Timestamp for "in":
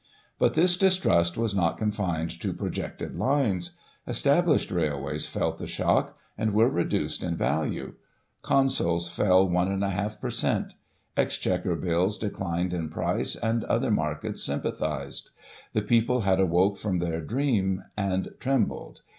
7.23-7.35, 12.73-12.89